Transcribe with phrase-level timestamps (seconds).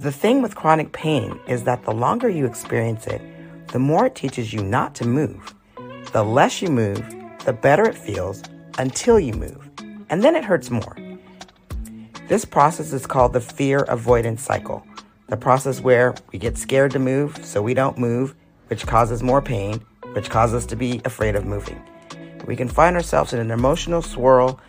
[0.00, 3.20] The thing with chronic pain is that the longer you experience it,
[3.68, 5.54] the more it teaches you not to move.
[6.12, 7.04] The less you move,
[7.44, 8.42] the better it feels
[8.78, 9.70] until you move,
[10.08, 10.96] and then it hurts more.
[12.28, 14.86] This process is called the fear avoidance cycle,
[15.28, 18.34] the process where we get scared to move, so we don't move,
[18.68, 19.80] which causes more pain,
[20.12, 21.80] which causes us to be afraid of moving.
[22.46, 24.60] We can find ourselves in an emotional swirl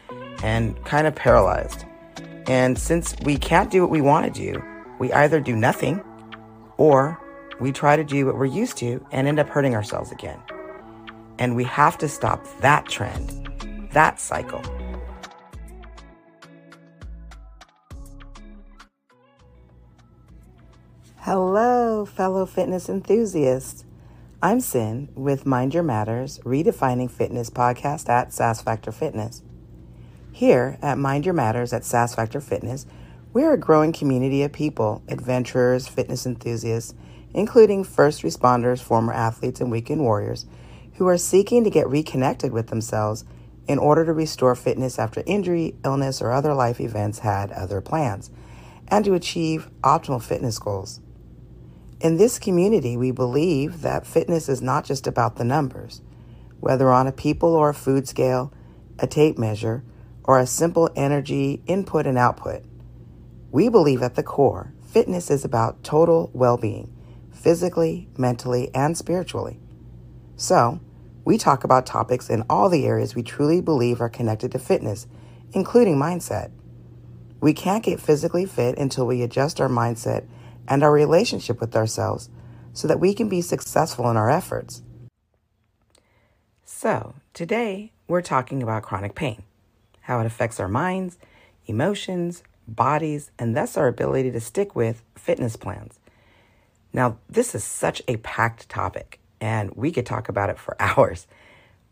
[0.44, 1.86] and kind of paralyzed.
[2.48, 4.64] And since we can't do what we want to do,
[5.00, 6.04] we either do nothing
[6.78, 7.18] or
[7.60, 10.40] we try to do what we're used to and end up hurting ourselves again.
[11.40, 14.62] And we have to stop that trend, that cycle.
[21.18, 23.86] Hello, fellow fitness enthusiasts.
[24.42, 29.44] I'm Sin with Mind Your Matters, Redefining Fitness podcast at Sass Factor Fitness.
[30.32, 32.86] Here at Mind Your Matters at Sass Factor Fitness,
[33.32, 36.96] we're a growing community of people, adventurers, fitness enthusiasts,
[37.34, 40.46] including first responders, former athletes, and weekend warriors
[40.96, 43.24] who are seeking to get reconnected with themselves
[43.68, 48.32] in order to restore fitness after injury, illness, or other life events had other plans,
[48.88, 51.00] and to achieve optimal fitness goals.
[52.02, 56.02] In this community, we believe that fitness is not just about the numbers,
[56.60, 58.52] whether on a people or a food scale,
[58.98, 59.84] a tape measure,
[60.24, 62.64] or a simple energy input and output.
[63.52, 66.94] We believe at the core, fitness is about total well being,
[67.32, 69.60] physically, mentally, and spiritually.
[70.36, 70.80] So,
[71.26, 75.08] we talk about topics in all the areas we truly believe are connected to fitness,
[75.52, 76.52] including mindset.
[77.42, 80.28] We can't get physically fit until we adjust our mindset
[80.68, 82.30] and our relationship with ourselves
[82.74, 84.84] so that we can be successful in our efforts.
[86.64, 89.44] So, today we're talking about chronic pain,
[90.02, 91.18] how it affects our minds,
[91.66, 92.44] emotions,
[92.76, 96.00] bodies, and thus our ability to stick with fitness plans.
[96.94, 101.28] Now, this is such a packed topic, and we could talk about it for hours,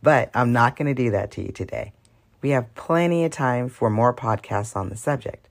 [0.01, 1.93] but I'm not going to do that to you today.
[2.41, 5.49] We have plenty of time for more podcasts on the subject.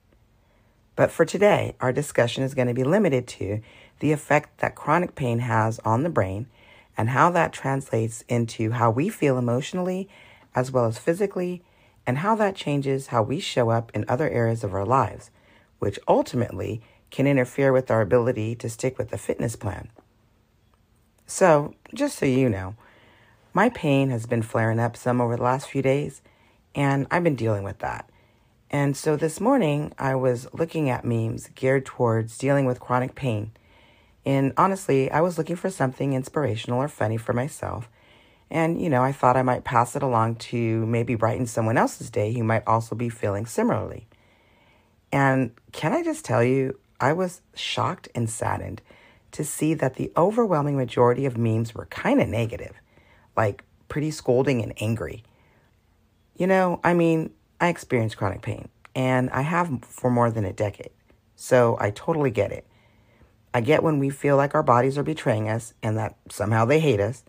[0.95, 3.61] But for today, our discussion is going to be limited to
[3.99, 6.47] the effect that chronic pain has on the brain
[6.97, 10.09] and how that translates into how we feel emotionally
[10.55, 11.61] as well as physically
[12.07, 15.29] and how that changes how we show up in other areas of our lives,
[15.79, 16.81] which ultimately
[17.11, 19.89] can interfere with our ability to stick with the fitness plan.
[21.25, 22.75] So, just so you know,
[23.53, 26.21] my pain has been flaring up some over the last few days,
[26.73, 28.09] and I've been dealing with that.
[28.69, 33.51] And so this morning, I was looking at memes geared towards dealing with chronic pain.
[34.25, 37.89] And honestly, I was looking for something inspirational or funny for myself.
[38.49, 42.09] And, you know, I thought I might pass it along to maybe brighten someone else's
[42.09, 44.07] day who might also be feeling similarly.
[45.11, 48.81] And can I just tell you, I was shocked and saddened
[49.33, 52.73] to see that the overwhelming majority of memes were kind of negative,
[53.35, 55.23] like pretty scolding and angry.
[56.35, 60.53] You know, I mean, I experience chronic pain, and I have for more than a
[60.53, 60.91] decade,
[61.35, 62.65] so I totally get it.
[63.53, 66.79] I get when we feel like our bodies are betraying us and that somehow they
[66.79, 67.23] hate us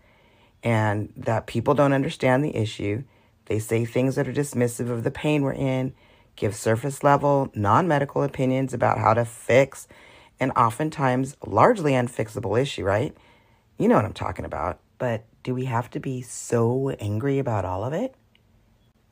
[0.62, 3.04] and that people don't understand the issue.
[3.46, 5.94] They say things that are dismissive of the pain we're in,
[6.36, 9.88] give surface level, non medical opinions about how to fix
[10.40, 13.16] an oftentimes largely unfixable issue, right?
[13.78, 14.80] You know what I'm talking about.
[14.98, 18.14] But do we have to be so angry about all of it?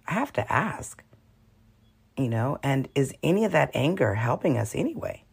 [0.06, 1.02] I have to ask,
[2.16, 5.24] you know, and is any of that anger helping us anyway?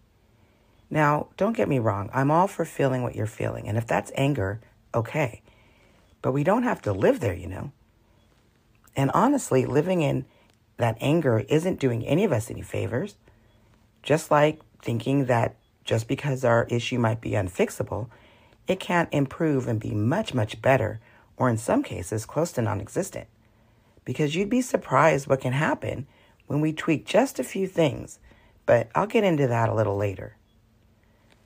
[0.90, 3.68] Now, don't get me wrong, I'm all for feeling what you're feeling.
[3.68, 4.62] And if that's anger,
[4.94, 5.43] okay.
[6.24, 7.72] But we don't have to live there, you know.
[8.96, 10.26] And honestly, living in
[10.78, 13.18] that anger isn't doing any of us any favors.
[14.02, 18.10] Just like thinking that just because our issue might be unfixable,
[18.68, 21.02] it can't improve and be much, much better,
[21.36, 23.28] or in some cases, close to non existent.
[24.06, 26.08] Because you'd be surprised what can happen
[26.48, 28.20] when we tweak just a few things,
[28.66, 30.38] but I'll get into that a little later.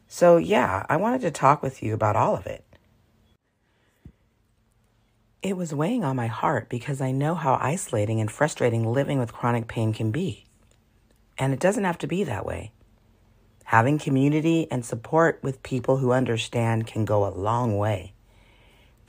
[0.08, 2.64] So, yeah, I wanted to talk with you about all of it.
[5.44, 9.34] It was weighing on my heart because I know how isolating and frustrating living with
[9.34, 10.46] chronic pain can be.
[11.38, 12.72] And it doesn't have to be that way.
[13.66, 18.14] Having community and support with people who understand can go a long way.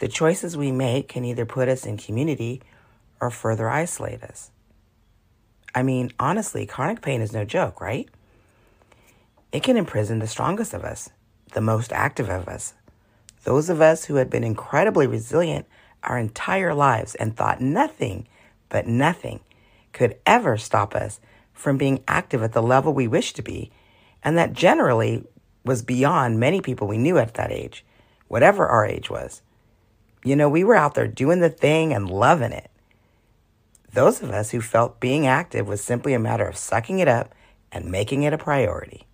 [0.01, 2.61] The choices we make can either put us in community
[3.21, 4.51] or further isolate us.
[5.75, 8.09] I mean, honestly, chronic pain is no joke, right?
[9.51, 11.11] It can imprison the strongest of us,
[11.55, 12.75] the most active of us,
[13.45, 15.67] those of us who had been incredibly resilient
[16.03, 18.27] our entire lives and thought nothing,
[18.69, 19.41] but nothing,
[19.93, 21.21] could ever stop us
[21.53, 23.71] from being active at the level we wish to be
[24.23, 25.25] and that generally
[25.65, 27.85] was beyond many people we knew at that age,
[28.27, 29.43] whatever our age was.
[30.25, 32.71] You know, we were out there doing the thing and loving it.
[33.93, 37.35] Those of us who felt being active was simply a matter of sucking it up
[37.73, 39.07] and making it a priority.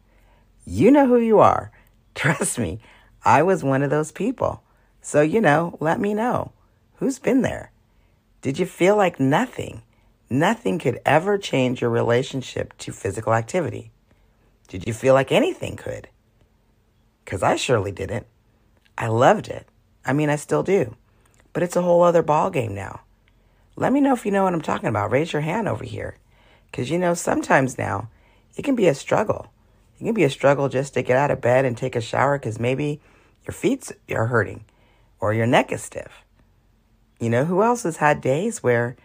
[0.65, 1.71] You know who you are.
[2.15, 2.81] Trust me,
[3.25, 4.63] I was one of those people.
[5.01, 6.53] So, you know, let me know.
[6.99, 7.73] Who's been there?
[8.41, 9.83] Did you feel like nothing,
[10.31, 13.91] nothing could ever change your relationship to physical activity?
[14.69, 16.09] Did you feel like anything could?
[17.25, 18.27] Because I surely didn't.
[18.97, 19.67] I loved it.
[20.05, 20.97] I mean, I still do.
[21.53, 23.01] But it's a whole other ballgame now.
[23.77, 25.11] Let me know if you know what I'm talking about.
[25.11, 26.17] Raise your hand over here.
[26.71, 28.09] Because, you know, sometimes now
[28.57, 29.53] it can be a struggle.
[29.99, 32.39] It can be a struggle just to get out of bed and take a shower
[32.39, 33.01] because maybe
[33.47, 34.65] your feet are hurting
[35.19, 36.24] or your neck is stiff.
[37.21, 38.97] You know, who else has had days where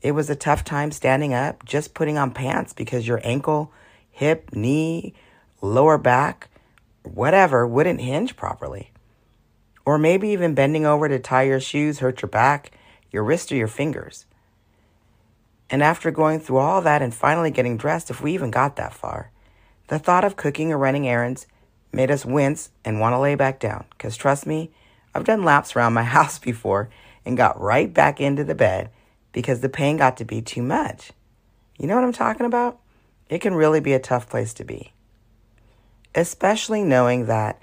[0.00, 3.72] it was a tough time standing up, just putting on pants because your ankle,
[4.10, 5.14] hip, knee,
[5.60, 6.48] lower back,
[7.02, 8.90] whatever wouldn't hinge properly?
[9.84, 12.72] Or maybe even bending over to tie your shoes hurt your back,
[13.10, 14.26] your wrist, or your fingers.
[15.70, 18.92] And after going through all that and finally getting dressed, if we even got that
[18.92, 19.30] far,
[19.88, 21.46] the thought of cooking or running errands
[21.92, 23.84] made us wince and want to lay back down.
[23.90, 24.70] Because trust me,
[25.14, 26.90] I've done laps around my house before
[27.24, 28.90] and got right back into the bed
[29.32, 31.12] because the pain got to be too much.
[31.78, 32.80] You know what I'm talking about?
[33.28, 34.92] It can really be a tough place to be.
[36.14, 37.60] Especially knowing that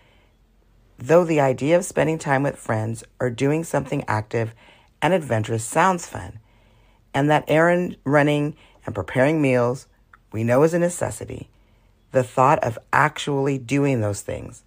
[1.01, 4.53] Though the idea of spending time with friends or doing something active
[5.01, 6.39] and adventurous sounds fun,
[7.13, 9.87] and that errand running and preparing meals
[10.33, 11.49] we know is a necessity,
[12.11, 14.63] the thought of actually doing those things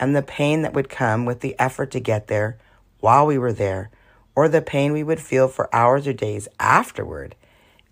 [0.00, 2.56] and the pain that would come with the effort to get there
[3.00, 3.90] while we were there,
[4.36, 7.36] or the pain we would feel for hours or days afterward,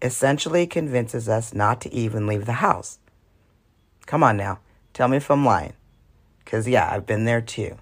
[0.01, 2.99] essentially convinces us not to even leave the house.
[4.07, 4.59] Come on now,
[4.93, 5.75] tell me if I'm lying.
[6.45, 7.77] Because, yeah, I've been there too.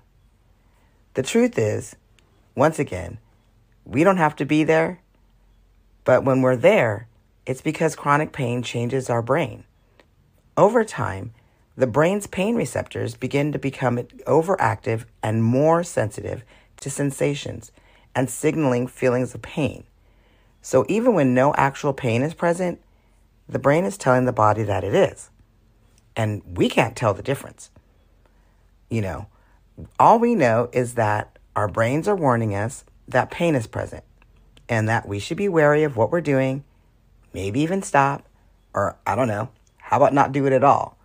[1.14, 1.96] The truth is,
[2.54, 3.18] once again,
[3.84, 5.00] we don't have to be there,
[6.04, 7.08] but when we're there,
[7.46, 9.64] it's because chronic pain changes our brain.
[10.56, 11.32] Over time,
[11.76, 16.44] the brain's pain receptors begin to become overactive and more sensitive
[16.80, 17.72] to sensations
[18.14, 19.84] and signaling feelings of pain.
[20.62, 22.80] So even when no actual pain is present,
[23.48, 25.30] the brain is telling the body that it is.
[26.16, 27.70] And we can't tell the difference.
[28.88, 29.26] You know,
[29.98, 34.04] all we know is that our brains are warning us that pain is present
[34.68, 36.64] and that we should be wary of what we're doing,
[37.32, 38.24] maybe even stop,
[38.72, 39.48] or I don't know,
[39.78, 40.96] how about not do it at all?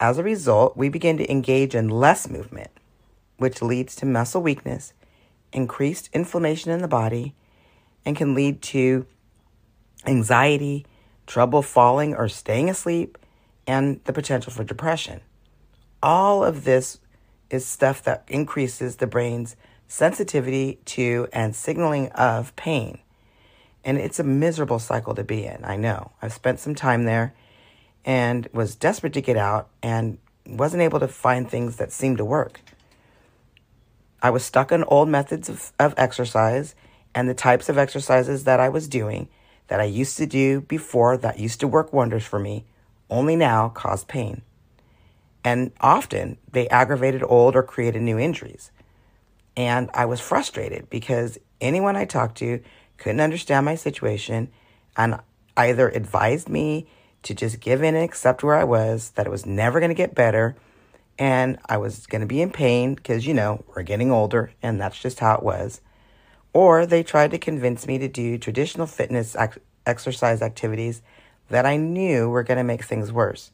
[0.00, 2.70] As a result, we begin to engage in less movement,
[3.38, 4.92] which leads to muscle weakness,
[5.54, 7.34] increased inflammation in the body,
[8.04, 9.06] and can lead to
[10.04, 10.84] anxiety,
[11.26, 13.16] trouble falling or staying asleep,
[13.66, 15.22] and the potential for depression.
[16.02, 17.00] All of this
[17.48, 19.56] is stuff that increases the brain's
[19.88, 22.98] sensitivity to and signaling of pain.
[23.84, 25.64] And it's a miserable cycle to be in.
[25.64, 26.12] I know.
[26.20, 27.34] I've spent some time there
[28.04, 32.24] and was desperate to get out and wasn't able to find things that seemed to
[32.24, 32.60] work.
[34.24, 36.74] I was stuck on old methods of, of exercise
[37.14, 39.28] and the types of exercises that I was doing
[39.68, 42.64] that I used to do before that used to work wonders for me
[43.10, 44.40] only now cause pain.
[45.44, 48.70] And often they aggravated old or created new injuries.
[49.58, 52.62] And I was frustrated because anyone I talked to
[52.96, 54.50] couldn't understand my situation
[54.96, 55.20] and
[55.54, 56.88] either advised me
[57.24, 59.94] to just give in and accept where I was, that it was never going to
[59.94, 60.56] get better,
[61.18, 64.80] and I was going to be in pain because, you know, we're getting older and
[64.80, 65.80] that's just how it was.
[66.52, 71.02] Or they tried to convince me to do traditional fitness ex- exercise activities
[71.48, 73.50] that I knew were going to make things worse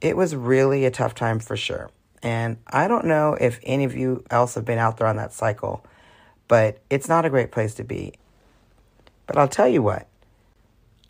[0.00, 1.90] it was really a tough time for sure.
[2.22, 5.32] And I don't know if any of you else have been out there on that
[5.32, 5.84] cycle,
[6.46, 8.14] but it's not a great place to be.
[9.26, 10.08] But I'll tell you what,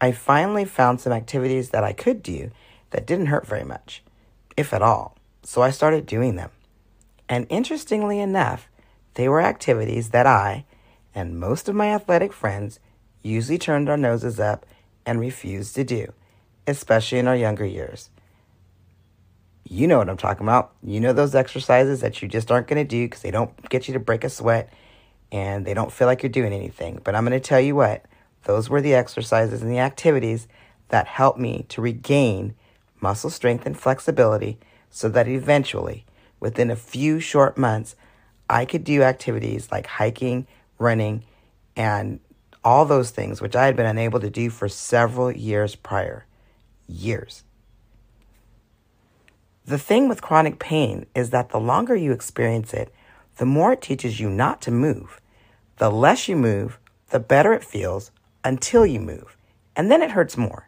[0.01, 2.51] I finally found some activities that I could do
[2.91, 4.03] that didn't hurt very much,
[4.57, 5.17] if at all.
[5.49, 6.51] So I started doing them.
[7.27, 8.69] And interestingly enough,
[9.15, 10.67] they were activities that I
[11.15, 12.81] and most of my athletic friends
[13.23, 14.67] usually turned our noses up
[15.07, 16.13] and refused to do,
[16.67, 18.11] especially in our younger years.
[19.65, 20.75] You know what I'm talking about.
[20.83, 23.89] You know those exercises that you just aren't going to do because they don't get
[23.89, 24.71] you to break a sweat
[25.33, 27.01] and they don't feel like you're doing anything.
[27.03, 28.05] But I'm going to tell you what,
[28.45, 30.47] those were the exercises and the activities
[30.91, 32.55] that helped me to regain
[33.01, 34.59] muscle strength and flexibility
[34.91, 36.05] so that eventually,
[36.41, 37.97] within a few short months,
[38.49, 40.47] I could do activities like hiking,
[40.79, 41.25] running,
[41.77, 42.21] and
[42.65, 46.27] all those things, which I had been unable to do for several years prior.
[46.87, 47.45] Years.
[49.67, 52.93] The thing with chronic pain is that the longer you experience it,
[53.37, 55.21] the more it teaches you not to move.
[55.77, 56.79] The less you move,
[57.11, 58.11] the better it feels
[58.43, 59.37] until you move.
[59.77, 60.68] And then it hurts more.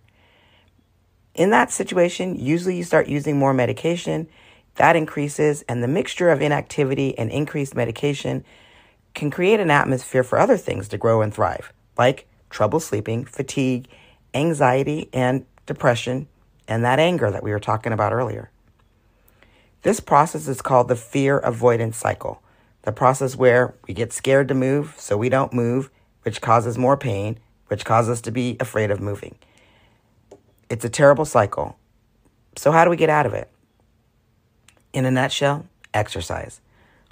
[1.35, 4.29] In that situation, usually you start using more medication,
[4.77, 8.45] that increases, and the mixture of inactivity and increased medication
[9.15, 13.89] can create an atmosphere for other things to grow and thrive, like trouble sleeping, fatigue,
[14.35, 16.29] anxiety, and depression,
[16.69, 18.51] and that anger that we were talking about earlier.
[19.83, 22.43] This process is called the fear avoidance cycle,
[22.83, 25.91] the process where we get scared to move, so we don't move,
[26.23, 29.37] which causes more pain, which causes us to be afraid of moving.
[30.71, 31.77] It's a terrible cycle.
[32.57, 33.51] So, how do we get out of it?
[34.93, 36.61] In a nutshell, exercise,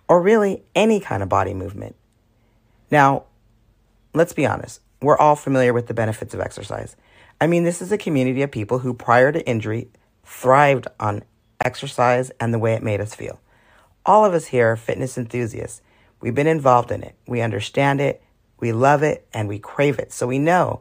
[0.09, 1.97] or really any kind of body movement.
[2.88, 3.25] Now,
[4.15, 6.95] let's be honest, we're all familiar with the benefits of exercise.
[7.41, 9.88] I mean, this is a community of people who, prior to injury,
[10.25, 11.25] thrived on
[11.65, 13.41] exercise and the way it made us feel.
[14.07, 15.83] All of us here are fitness enthusiasts.
[16.21, 17.17] We've been involved in it.
[17.27, 18.23] We understand it,
[18.61, 20.12] we love it, and we crave it.
[20.12, 20.81] So we know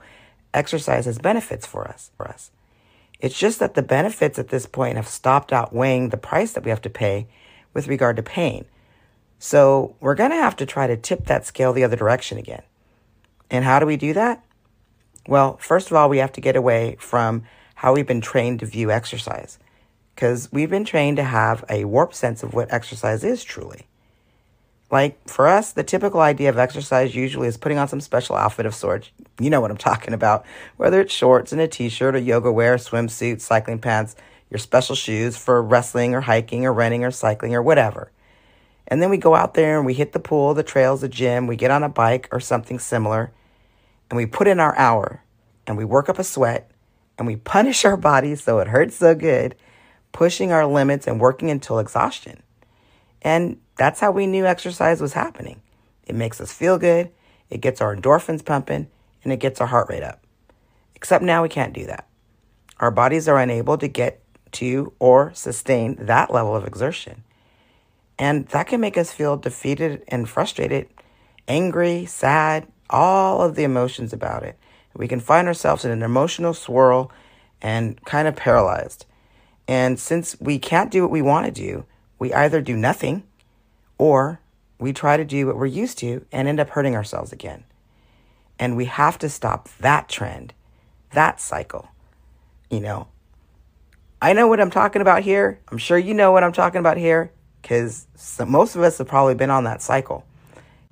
[0.53, 2.11] exercise has benefits for us.
[2.17, 2.51] For us.
[3.19, 6.69] It's just that the benefits at this point have stopped outweighing the price that we
[6.69, 7.27] have to pay
[7.73, 8.65] with regard to pain.
[9.39, 12.63] So we're going to have to try to tip that scale the other direction again.
[13.49, 14.43] And how do we do that?
[15.27, 17.43] Well, first of all, we have to get away from
[17.75, 19.59] how we've been trained to view exercise
[20.15, 23.87] because we've been trained to have a warped sense of what exercise is truly.
[24.89, 28.65] Like for us, the typical idea of exercise usually is putting on some special outfit
[28.65, 29.11] of sorts.
[29.39, 30.45] You know what I'm talking about.
[30.77, 34.15] Whether it's shorts and a t shirt or yoga wear, swimsuit, cycling pants,
[34.49, 38.11] your special shoes for wrestling or hiking or running or cycling or whatever.
[38.87, 41.47] And then we go out there and we hit the pool, the trails, the gym,
[41.47, 43.33] we get on a bike or something similar,
[44.09, 45.23] and we put in our hour
[45.65, 46.71] and we work up a sweat
[47.17, 49.55] and we punish our bodies so it hurts so good,
[50.13, 52.41] pushing our limits and working until exhaustion.
[53.21, 55.61] And that's how we knew exercise was happening.
[56.05, 57.11] It makes us feel good,
[57.49, 58.87] it gets our endorphins pumping,
[59.23, 60.25] and it gets our heart rate up.
[60.95, 62.07] Except now we can't do that.
[62.79, 64.21] Our bodies are unable to get
[64.53, 67.23] to or sustain that level of exertion.
[68.17, 70.87] And that can make us feel defeated and frustrated,
[71.47, 74.57] angry, sad, all of the emotions about it.
[74.95, 77.11] We can find ourselves in an emotional swirl
[77.61, 79.05] and kind of paralyzed.
[79.67, 81.85] And since we can't do what we want to do,
[82.17, 83.23] we either do nothing
[83.97, 84.39] or
[84.79, 87.63] we try to do what we're used to and end up hurting ourselves again.
[88.59, 90.53] And we have to stop that trend,
[91.11, 91.89] that cycle.
[92.69, 93.07] You know,
[94.21, 95.59] I know what I'm talking about here.
[95.71, 98.07] I'm sure you know what I'm talking about here because
[98.45, 100.25] most of us have probably been on that cycle,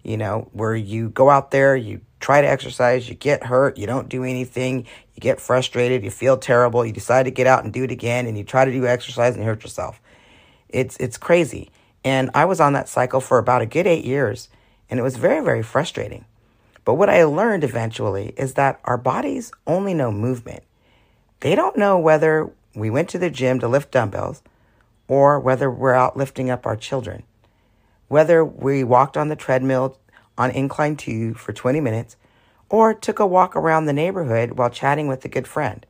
[0.03, 3.87] you know, where you go out there, you try to exercise, you get hurt, you
[3.87, 7.71] don't do anything, you get frustrated, you feel terrible, you decide to get out and
[7.71, 10.01] do it again, and you try to do exercise and hurt yourself.
[10.69, 11.71] It's it's crazy.
[12.05, 14.47] And I was on that cycle for about a good eight years,
[14.89, 16.25] and it was very, very frustrating.
[16.85, 20.63] But what I learned eventually is that our bodies only know movement.
[21.39, 24.43] They don't know whether we went to the gym to lift dumbbells
[25.07, 27.23] or whether we're out lifting up our children,
[28.07, 29.97] whether we walked on the treadmill
[30.37, 32.17] on incline two for 20 minutes
[32.69, 35.87] or took a walk around the neighborhood while chatting with a good friend.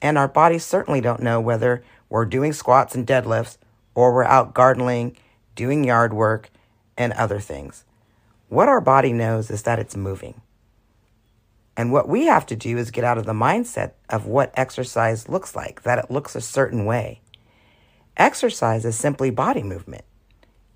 [0.00, 3.58] And our bodies certainly don't know whether we're doing squats and deadlifts
[3.96, 5.16] or we're out gardening,
[5.56, 6.50] doing yard work,
[6.96, 7.84] and other things.
[8.48, 10.40] What our body knows is that it's moving.
[11.76, 15.28] And what we have to do is get out of the mindset of what exercise
[15.28, 17.20] looks like, that it looks a certain way.
[18.16, 20.04] Exercise is simply body movement.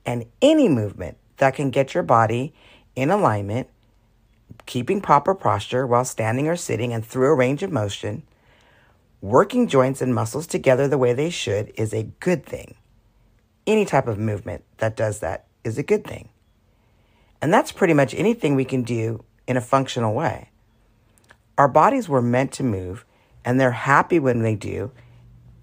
[0.04, 2.54] And any movement that can get your body
[2.96, 3.68] in alignment,
[4.66, 8.22] keeping proper posture while standing or sitting and through a range of motion,
[9.20, 12.74] working joints and muscles together the way they should is a good thing
[13.70, 16.28] any type of movement that does that is a good thing.
[17.40, 20.50] And that's pretty much anything we can do in a functional way.
[21.56, 23.04] Our bodies were meant to move,
[23.44, 24.90] and they're happy when they do,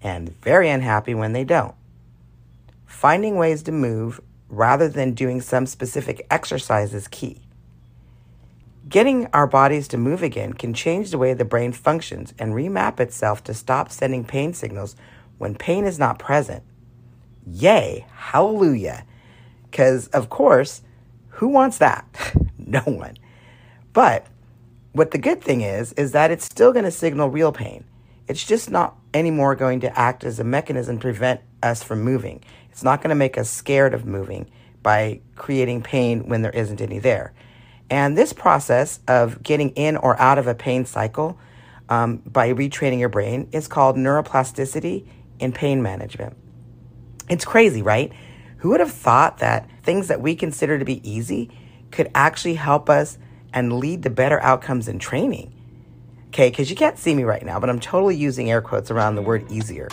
[0.00, 1.74] and very unhappy when they don't.
[2.86, 7.42] Finding ways to move rather than doing some specific exercise is key.
[8.88, 13.00] Getting our bodies to move again can change the way the brain functions and remap
[13.00, 14.96] itself to stop sending pain signals
[15.36, 16.62] when pain is not present.
[17.52, 19.04] Yay, hallelujah.
[19.70, 20.82] Because, of course,
[21.28, 22.04] who wants that?
[22.58, 23.16] no one.
[23.92, 24.26] But
[24.92, 27.84] what the good thing is, is that it's still going to signal real pain.
[28.26, 32.42] It's just not anymore going to act as a mechanism to prevent us from moving.
[32.70, 34.50] It's not going to make us scared of moving
[34.82, 37.32] by creating pain when there isn't any there.
[37.90, 41.38] And this process of getting in or out of a pain cycle
[41.88, 45.06] um, by retraining your brain is called neuroplasticity
[45.38, 46.36] in pain management.
[47.28, 48.12] It's crazy, right?
[48.58, 51.50] Who would have thought that things that we consider to be easy
[51.90, 53.18] could actually help us
[53.52, 55.54] and lead to better outcomes in training?
[56.28, 59.14] Okay, because you can't see me right now, but I'm totally using air quotes around
[59.14, 59.88] the word easier.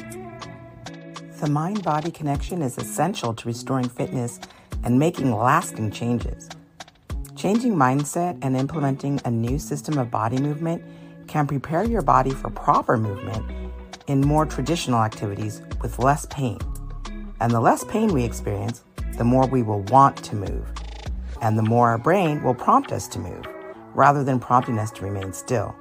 [1.40, 4.40] The mind body connection is essential to restoring fitness
[4.84, 6.50] and making lasting changes.
[7.36, 10.84] Changing mindset and implementing a new system of body movement
[11.28, 13.46] can prepare your body for proper movement
[14.08, 16.58] in more traditional activities with less pain.
[17.40, 18.84] And the less pain we experience,
[19.18, 20.68] the more we will want to move.
[21.42, 23.46] And the more our brain will prompt us to move,
[23.94, 25.76] rather than prompting us to remain still.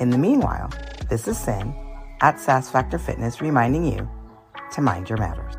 [0.00, 0.70] In the meanwhile,
[1.08, 1.74] this is Sin
[2.20, 4.08] at Sass Factor Fitness reminding you
[4.72, 5.57] to mind your matters.